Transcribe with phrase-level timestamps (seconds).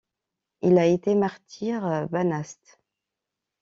[0.63, 2.79] Il a été martyr, banaste!